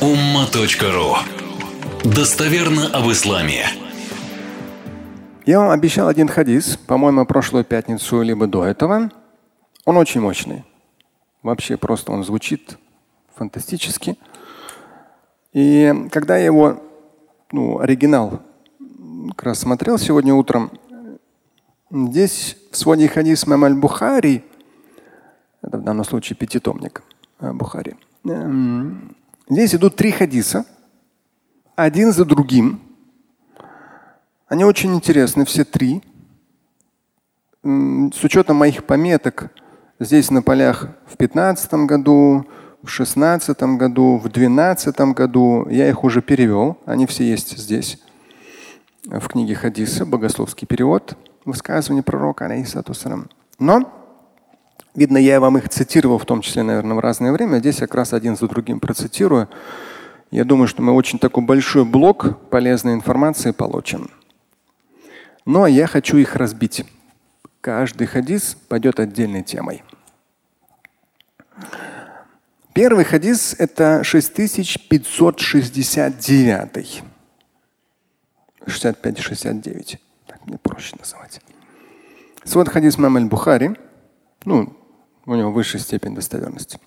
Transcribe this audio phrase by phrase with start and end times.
[0.00, 1.16] umma.ru
[2.04, 3.64] Достоверно об исламе.
[5.46, 9.10] Я вам обещал один хадис, по-моему, прошлую пятницу, либо до этого.
[9.86, 10.64] Он очень мощный.
[11.42, 12.76] Вообще просто он звучит
[13.34, 14.18] фантастически.
[15.54, 16.82] И когда я его,
[17.50, 18.42] ну, оригинал
[19.30, 20.72] как раз смотрел сегодня утром,
[21.90, 24.44] здесь в своде хадис Мамаль Бухари,
[25.62, 27.02] это в данном случае пятитомник
[27.40, 29.16] э, Бухари, эм,
[29.48, 30.64] здесь идут три хадиса,
[31.74, 32.80] один за другим.
[34.48, 36.02] Они очень интересны, все три.
[37.62, 39.50] С учетом моих пометок
[39.98, 42.46] здесь на полях в 2015 году,
[42.82, 45.66] в шестнадцатом году, в двенадцатом году.
[45.68, 46.78] Я их уже перевел.
[46.86, 47.98] Они все есть здесь.
[49.04, 52.46] В книге Хадиса, богословский перевод, высказывание пророка,
[53.58, 53.95] Но,
[54.96, 57.58] видно, я вам их цитировал, в том числе, наверное, в разное время.
[57.58, 59.48] Здесь я как раз один за другим процитирую.
[60.30, 64.10] Я думаю, что мы очень такой большой блок полезной информации получим.
[65.44, 66.84] Но я хочу их разбить.
[67.60, 69.84] Каждый хадис пойдет отдельной темой.
[72.74, 77.02] Первый хадис– это 6569.
[78.66, 79.98] 65-69.
[80.26, 81.40] Так мне проще называть.
[82.44, 83.76] Свод хадис Мам аль-Бухари.
[84.44, 84.76] Ну,
[85.26, 86.78] у него высшая степень достоверности.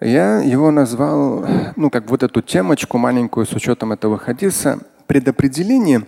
[0.00, 1.46] Я его назвал,
[1.76, 6.06] ну, как вот эту темочку маленькую с учетом этого хадиса, предопределение,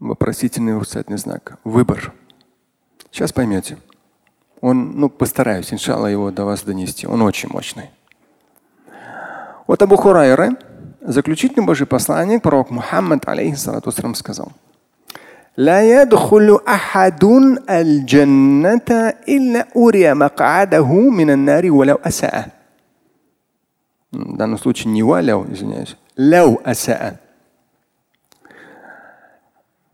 [0.00, 2.12] вопросительный восклицательный знак, выбор.
[3.12, 3.78] Сейчас поймете.
[4.60, 7.06] Он, ну, постараюсь, иншалла, его до вас донести.
[7.06, 7.90] Он очень мощный.
[9.68, 10.56] Вот Абу Хурайра,
[11.00, 14.52] заключительный Божий посланник, пророк Мухаммад, алейхиссалату сказал.
[15.57, 17.23] لا يدخل أحد
[17.69, 18.89] الجنة
[19.27, 22.49] إلا أري مقعده من النار ولو أساء.
[24.11, 25.95] В данном случае не валяу, извиняюсь.
[26.15, 27.19] Ляу асаа.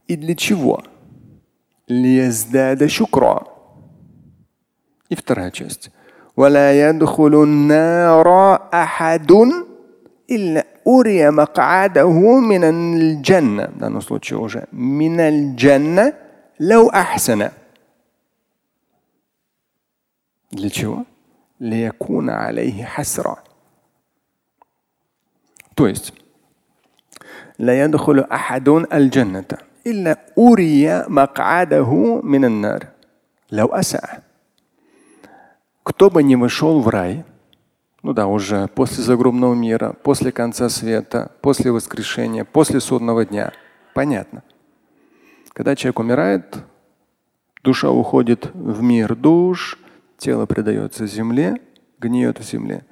[0.08, 0.83] И для чего?
[1.88, 3.43] Лияздада шукра.
[5.10, 5.92] И вторая часть.
[6.38, 8.27] ولا يدخل النار
[8.73, 9.32] أحد
[10.30, 16.14] إلا أري مقعده من الجنة в данном случае уже من الجنة
[16.60, 17.49] لو أحسن
[20.52, 21.05] для чего?
[21.60, 23.43] ليكون عليه حسرة
[25.76, 26.14] то есть
[27.60, 29.45] لا يدخل أحد الجنة
[29.88, 32.88] إلا أري مقعده من النار
[33.52, 34.26] لو أساء
[35.83, 37.23] Кто бы не вышел в рай,
[38.02, 43.52] ну да, уже после загробного мира, после конца света, после воскрешения, после судного дня,
[43.94, 44.42] понятно.
[45.52, 46.56] Когда человек умирает,
[47.62, 49.78] душа уходит в мир душ,
[50.16, 51.61] тело предается земле,
[51.98, 52.84] гниет в земле.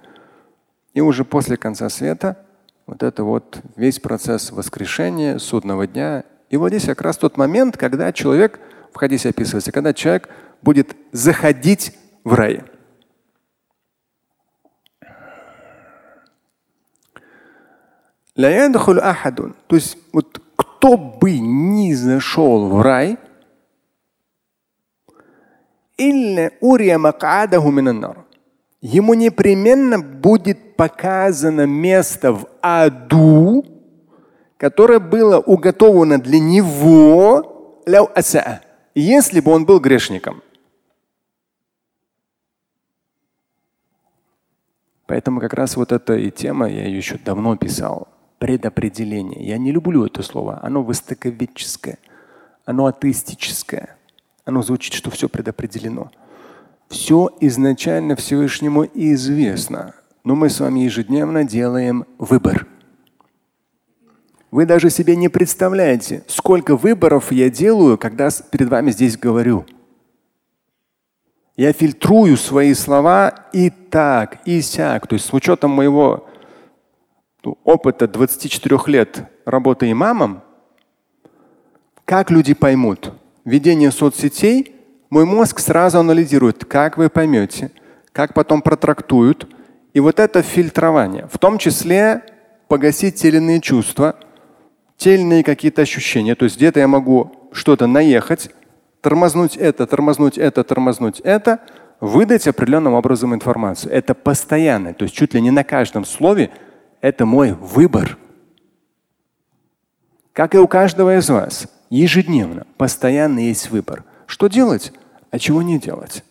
[0.93, 2.45] И уже после конца света
[2.89, 6.25] вот это вот весь процесс воскрешения, судного дня.
[6.49, 8.59] И вот здесь как раз тот момент, когда человек,
[8.93, 10.31] в хадисе описывается, когда человек
[10.63, 12.65] будет заходить в рай.
[19.67, 23.19] То есть вот кто бы ни зашел в рай,
[28.81, 33.65] ему непременно будет показано место в аду,
[34.57, 37.83] которое было уготовано для него,
[38.95, 40.45] если бы он был грешником.
[45.07, 48.07] Поэтому как раз вот эта и тема, я ее еще давно писал
[48.39, 49.47] предопределение.
[49.47, 50.61] Я не люблю это слово.
[50.63, 51.99] Оно востоковедческое,
[52.65, 53.97] оно атеистическое.
[54.45, 56.11] Оно звучит, что все предопределено.
[56.89, 59.95] Все изначально Всевышнему известно.
[60.25, 62.67] Но мы с вами ежедневно делаем выбор.
[64.51, 69.67] Вы даже себе не представляете, сколько выборов я делаю, когда перед вами здесь говорю.
[71.57, 75.07] Я фильтрую свои слова и так, и сяк.
[75.07, 76.28] То есть с учетом моего
[77.65, 80.43] опыта 24 лет работы имамом,
[82.05, 83.13] как люди поймут?
[83.45, 84.75] Ведение соцсетей,
[85.11, 87.71] мой мозг сразу анализирует, как вы поймете,
[88.13, 89.49] как потом протрактуют.
[89.95, 92.23] И вот это фильтрование, в том числе
[92.69, 94.17] погасить те или иные чувства,
[94.97, 96.35] те какие-то ощущения.
[96.35, 98.51] То есть где-то я могу что-то наехать,
[99.01, 101.61] тормознуть это, тормознуть это, тормознуть это,
[102.01, 103.93] выдать определенным образом информацию.
[103.93, 106.51] Это постоянно, то есть чуть ли не на каждом слове
[107.01, 108.19] это мой выбор.
[110.33, 114.05] Как и у каждого из вас, ежедневно, постоянно есть выбор.
[114.27, 114.93] Что делать,
[115.31, 116.25] а чего не делать.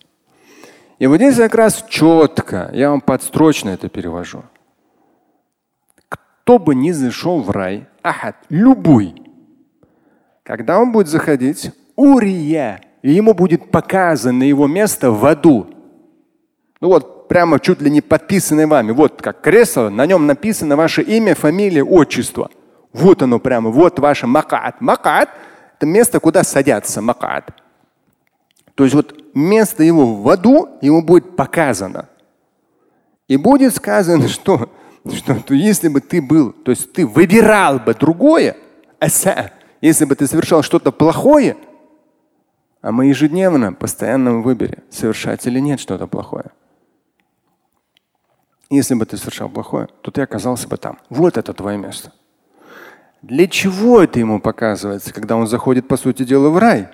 [1.00, 4.44] И вот здесь как раз четко, я вам подстрочно это перевожу.
[6.10, 9.22] Кто бы ни зашел в рай, ахад, любой,
[10.44, 15.68] когда он будет заходить, урия, ему будет показано его место в аду.
[16.80, 18.92] Ну вот прямо чуть ли не подписанное вами.
[18.92, 22.50] Вот как кресло, на нем написано ваше имя, фамилия, отчество.
[22.94, 24.82] Вот оно прямо, вот ваше макат.
[24.82, 25.30] Макат–
[25.78, 27.52] это место, куда садятся макат.
[28.76, 32.10] То есть вот место его в аду ему будет показано.
[33.28, 34.70] И будет сказано, что,
[35.12, 38.56] что, что если бы ты был, то есть ты выбирал бы другое,
[39.82, 41.58] если бы ты совершал что-то плохое,
[42.82, 46.52] а мы ежедневно, постоянно в выборе, совершать или нет что-то плохое.
[48.70, 51.00] Если бы ты совершал плохое, то ты оказался бы там.
[51.10, 52.12] Вот это твое место.
[53.22, 56.90] Для чего это ему показывается, когда он заходит, по сути дела, в рай?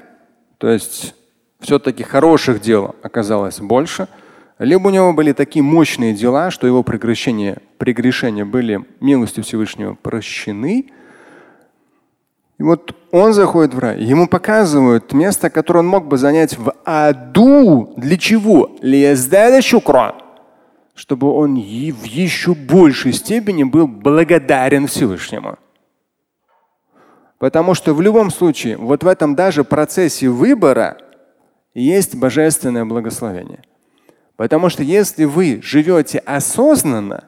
[0.58, 1.16] То есть
[1.60, 4.08] все-таки хороших дел оказалось больше,
[4.60, 10.92] либо у него были такие мощные дела, что его прегрешения, прегрешения были милостью Всевышнего прощены.
[12.60, 16.72] И вот он заходит в рай, ему показывают место, которое он мог бы занять в
[16.86, 17.94] аду.
[17.98, 18.78] Для чего?
[20.94, 25.58] Чтобы он в еще большей степени был благодарен Всевышнему.
[27.40, 30.98] Потому что в любом случае, вот в этом даже процессе выбора
[31.74, 33.64] есть божественное благословение.
[34.36, 37.26] Потому что если вы живете осознанно,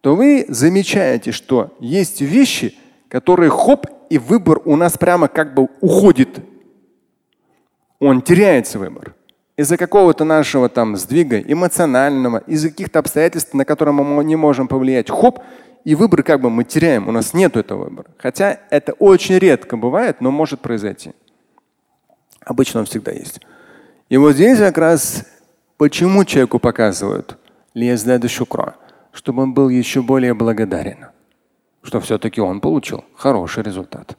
[0.00, 2.76] то вы замечаете, что есть вещи,
[3.08, 6.40] которые хоп, и выбор у нас прямо как бы уходит.
[7.98, 9.14] Он теряется выбор.
[9.56, 15.10] Из-за какого-то нашего там сдвига эмоционального, из-за каких-то обстоятельств, на которые мы не можем повлиять.
[15.10, 15.40] Хоп,
[15.84, 18.08] и выбор как бы мы теряем, у нас нет этого выбора.
[18.16, 21.12] Хотя это очень редко бывает, но может произойти.
[22.40, 23.40] Обычно он всегда есть.
[24.08, 25.24] И вот здесь как раз
[25.76, 27.38] почему человеку показывают
[28.28, 28.76] шукра,
[29.12, 31.06] чтобы он был еще более благодарен,
[31.82, 34.16] что все-таки он получил хороший результат.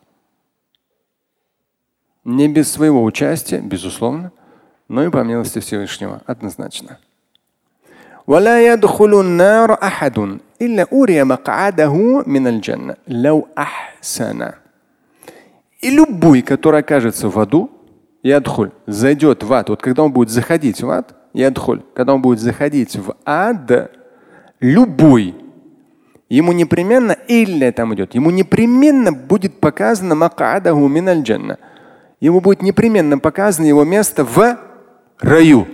[2.24, 4.32] Не без своего участия, безусловно,
[4.93, 6.99] но и по милости Всевышнего однозначно.
[8.29, 14.53] ولا يدخل النار أحد إلا أري مقعده من الجنة لو أحسن.
[15.81, 17.71] И любой, который окажется в аду,
[18.23, 22.41] ядхуль, зайдет в ад, вот когда он будет заходить в ад, ядхуль, когда он будет
[22.41, 23.93] заходить в ад,
[24.61, 25.37] любой,
[26.29, 31.59] ему непременно, или там идет, ему непременно будет показано макадаху миналь джанна.
[32.21, 34.59] Ему будет непременно показано его место в
[35.24, 35.68] раю.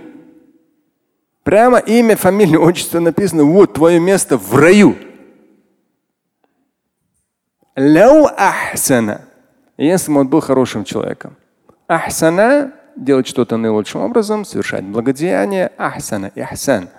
[1.42, 4.96] Прямо имя, фамилия, отчество написано, вот твое место в раю.
[7.74, 9.22] Ляу ахсана.
[9.76, 11.36] Если он был хорошим человеком.
[11.88, 15.72] Ахсана– делать что-то наилучшим образом, совершать благодеяние.
[15.78, 16.90] Ахсана, ихсан.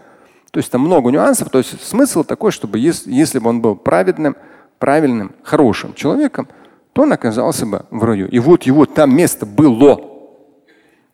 [0.51, 1.49] То есть там много нюансов.
[1.49, 4.35] То есть смысл такой, чтобы если, если бы он был праведным,
[4.79, 6.47] правильным, хорошим человеком,
[6.93, 8.27] то он оказался бы в раю.
[8.27, 10.10] И вот его там место было.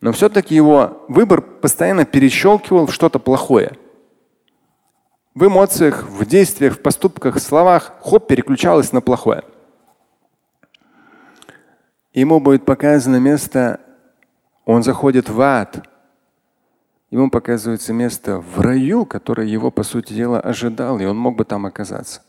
[0.00, 3.72] Но все-таки его выбор постоянно перещелкивал в что-то плохое.
[5.34, 9.42] В эмоциях, в действиях, в поступках, в словах хоп переключалось на плохое
[12.20, 13.80] ему будет показано место,
[14.64, 15.86] он заходит в ад.
[17.10, 21.44] Ему показывается место в раю, которое его, по сути дела, ожидал, и он мог бы
[21.44, 22.22] там оказаться,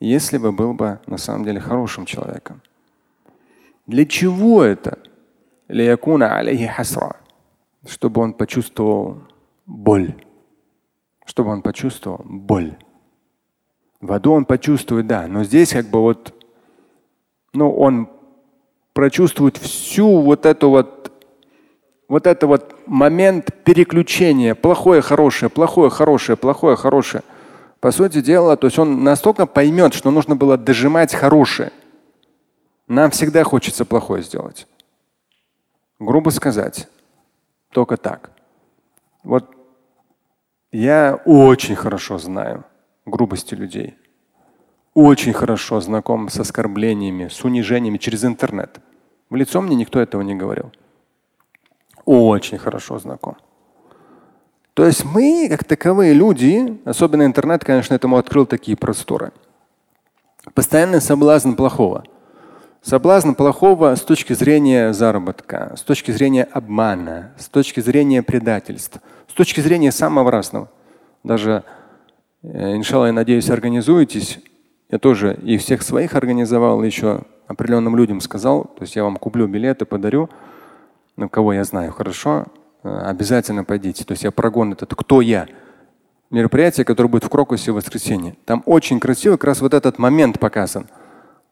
[0.00, 2.62] если бы был бы на самом деле хорошим человеком.
[3.86, 4.98] Для чего это?
[7.86, 9.18] Чтобы он почувствовал
[9.66, 10.14] боль.
[11.24, 12.76] Чтобы он почувствовал боль.
[14.00, 16.32] В аду он почувствует, да, но здесь как бы вот,
[17.52, 18.08] ну, он
[18.92, 21.12] прочувствовать всю вот эту вот
[22.08, 27.22] вот это вот момент переключения плохое, хорошее, плохое, хорошее, плохое, хорошее.
[27.80, 31.70] По сути дела, то есть он настолько поймет, что нужно было дожимать хорошее.
[32.88, 34.66] Нам всегда хочется плохое сделать.
[36.00, 36.88] Грубо сказать.
[37.70, 38.30] Только так.
[39.24, 39.50] Вот
[40.72, 42.64] я очень хорошо знаю
[43.04, 43.96] грубости людей.
[44.94, 48.80] Очень хорошо знаком с оскорблениями, с унижениями через интернет.
[49.30, 50.72] В лицо мне никто этого не говорил.
[52.04, 53.36] Очень хорошо знаком.
[54.74, 59.32] То есть мы, как таковые люди, особенно интернет, конечно, этому открыл такие просторы.
[60.54, 62.04] Постоянный соблазн плохого.
[62.88, 69.34] Соблазн плохого с точки зрения заработка, с точки зрения обмана, с точки зрения предательств, с
[69.34, 70.70] точки зрения самого разного.
[71.22, 71.64] Даже,
[72.42, 74.38] э, иншалла, я надеюсь, организуетесь.
[74.90, 79.46] Я тоже и всех своих организовал еще определенным людям сказал, то есть я вам куплю
[79.46, 80.30] билеты, подарю,
[81.16, 82.46] ну, кого я знаю хорошо,
[82.82, 84.04] Э, обязательно пойдите.
[84.04, 85.46] То есть я прогон этот «Кто я?»
[86.30, 88.36] мероприятие, которое будет в Крокусе в воскресенье.
[88.44, 90.86] Там очень красиво как раз вот этот момент показан.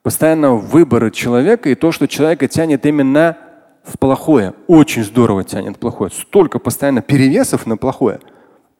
[0.07, 3.37] Постоянно выборы человека и то, что человека тянет именно
[3.83, 4.55] в плохое.
[4.69, 6.13] Очень здорово тянет плохое.
[6.13, 8.21] Столько постоянно перевесов на плохое.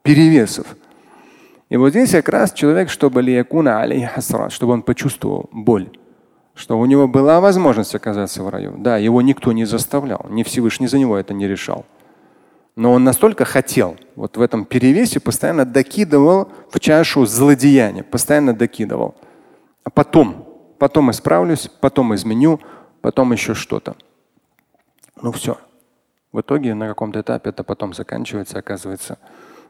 [0.05, 0.69] Перевесов.
[1.69, 3.23] И вот здесь как раз человек, чтобы
[4.51, 5.89] чтобы он почувствовал боль,
[6.55, 8.77] что у него была возможность оказаться в раю.
[8.79, 11.87] Да, его никто не заставлял, ни Всевышний за него это не решал.
[12.77, 19.17] Но он настолько хотел, вот в этом перевесе постоянно докидывал в чашу злодеяния, постоянно докидывал.
[19.83, 20.46] А потом,
[20.79, 22.61] потом исправлюсь, потом изменю,
[23.01, 23.97] потом еще что-то.
[25.21, 25.59] Ну все.
[26.33, 29.19] В итоге на каком-то этапе это потом заканчивается, оказывается,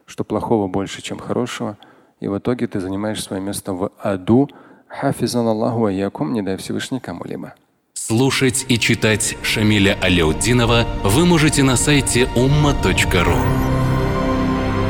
[0.05, 1.77] что плохого больше, чем хорошего.
[2.21, 4.49] И в итоге ты занимаешь свое место в аду.
[4.89, 7.55] Хафизан Аллаху аякум, не дай Всевышний кому-либо.
[7.93, 13.66] Слушать и читать Шамиля Аляутдинова вы можете на сайте umma.ru.